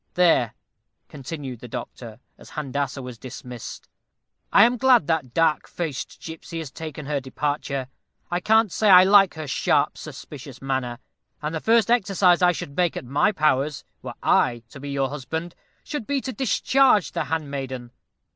[0.15, 0.55] There,"
[1.09, 3.87] continued the doctor, as Handassah was dismissed
[4.51, 7.87] "I am glad that dark faced gipsy has taken her departure.
[8.31, 10.97] I can't say I like her sharp suspicious manner,
[11.39, 15.09] and the first exercise I should make at my powers, were I to be your
[15.09, 15.53] husband,
[15.83, 17.91] should be to discharge the handmaiden.